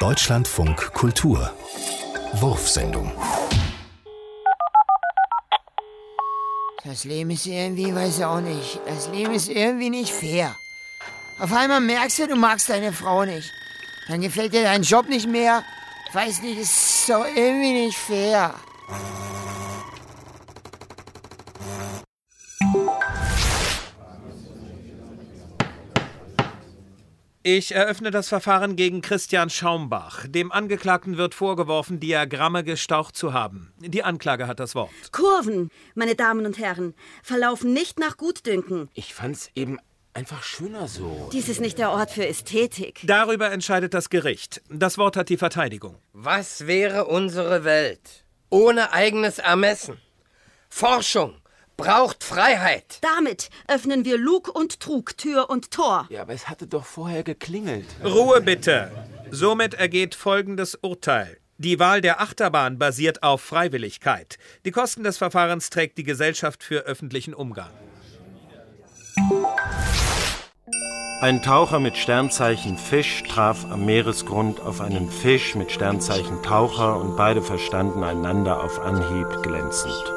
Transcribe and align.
Deutschlandfunk 0.00 0.94
Kultur 0.94 1.52
Wurfsendung 2.32 3.12
Das 6.82 7.04
Leben 7.04 7.28
ist 7.28 7.44
irgendwie, 7.44 7.94
weiß 7.94 8.16
ich 8.16 8.24
auch 8.24 8.40
nicht. 8.40 8.80
Das 8.86 9.08
Leben 9.08 9.34
ist 9.34 9.50
irgendwie 9.50 9.90
nicht 9.90 10.10
fair. 10.10 10.56
Auf 11.38 11.52
einmal 11.52 11.82
merkst 11.82 12.18
du, 12.18 12.28
du 12.28 12.36
magst 12.36 12.70
deine 12.70 12.94
Frau 12.94 13.26
nicht. 13.26 13.52
Dann 14.08 14.22
gefällt 14.22 14.54
dir 14.54 14.62
dein 14.62 14.84
Job 14.84 15.06
nicht 15.06 15.28
mehr. 15.28 15.62
Weiß 16.14 16.40
nicht, 16.40 16.58
ist 16.58 17.06
so 17.06 17.22
irgendwie 17.22 17.84
nicht 17.84 17.98
fair. 17.98 18.54
Ich 27.42 27.74
eröffne 27.74 28.10
das 28.10 28.28
Verfahren 28.28 28.76
gegen 28.76 29.00
Christian 29.00 29.48
Schaumbach. 29.48 30.26
Dem 30.28 30.52
Angeklagten 30.52 31.16
wird 31.16 31.34
vorgeworfen, 31.34 31.98
Diagramme 31.98 32.64
gestaucht 32.64 33.16
zu 33.16 33.32
haben. 33.32 33.72
Die 33.78 34.02
Anklage 34.02 34.46
hat 34.46 34.60
das 34.60 34.74
Wort. 34.74 34.90
Kurven, 35.10 35.70
meine 35.94 36.14
Damen 36.14 36.44
und 36.44 36.58
Herren, 36.58 36.92
verlaufen 37.22 37.72
nicht 37.72 37.98
nach 37.98 38.18
Gutdünken. 38.18 38.90
Ich 38.92 39.14
fand's 39.14 39.48
eben 39.54 39.78
einfach 40.12 40.42
schöner 40.42 40.86
so. 40.86 41.30
Dies 41.32 41.48
ist 41.48 41.62
nicht 41.62 41.78
der 41.78 41.92
Ort 41.92 42.10
für 42.10 42.26
Ästhetik. 42.26 43.00
Darüber 43.04 43.50
entscheidet 43.50 43.94
das 43.94 44.10
Gericht. 44.10 44.60
Das 44.68 44.98
Wort 44.98 45.16
hat 45.16 45.30
die 45.30 45.38
Verteidigung. 45.38 45.96
Was 46.12 46.66
wäre 46.66 47.06
unsere 47.06 47.64
Welt 47.64 48.26
ohne 48.50 48.92
eigenes 48.92 49.38
Ermessen? 49.38 49.96
Forschung 50.68 51.40
braucht 51.80 52.24
Freiheit. 52.24 52.98
Damit 53.00 53.50
öffnen 53.66 54.04
wir 54.04 54.18
Lug 54.18 54.48
und 54.54 54.80
Trug, 54.80 55.16
Tür 55.16 55.50
und 55.50 55.70
Tor. 55.70 56.06
Ja, 56.10 56.22
aber 56.22 56.34
es 56.34 56.48
hatte 56.48 56.66
doch 56.66 56.84
vorher 56.84 57.22
geklingelt. 57.22 57.86
Ruhe 58.04 58.40
bitte. 58.40 58.90
Somit 59.30 59.74
ergeht 59.74 60.14
folgendes 60.14 60.74
Urteil. 60.74 61.38
Die 61.58 61.78
Wahl 61.78 62.00
der 62.00 62.20
Achterbahn 62.20 62.78
basiert 62.78 63.22
auf 63.22 63.42
Freiwilligkeit. 63.42 64.38
Die 64.64 64.70
Kosten 64.70 65.04
des 65.04 65.18
Verfahrens 65.18 65.70
trägt 65.70 65.98
die 65.98 66.04
Gesellschaft 66.04 66.62
für 66.62 66.80
öffentlichen 66.80 67.34
Umgang. 67.34 67.70
Ein 71.20 71.42
Taucher 71.42 71.80
mit 71.80 71.98
Sternzeichen 71.98 72.78
Fisch 72.78 73.22
traf 73.24 73.66
am 73.70 73.84
Meeresgrund 73.84 74.60
auf 74.60 74.80
einen 74.80 75.10
Fisch 75.10 75.54
mit 75.54 75.70
Sternzeichen 75.70 76.42
Taucher 76.42 76.98
und 76.98 77.16
beide 77.16 77.42
verstanden 77.42 78.02
einander 78.02 78.64
auf 78.64 78.80
Anhieb 78.80 79.42
glänzend. 79.42 80.12